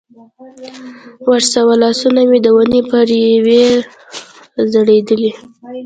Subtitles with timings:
[1.31, 3.61] ورساوه، لاسونه مې د ونې پر یوې
[4.53, 5.31] را ځړېدلې.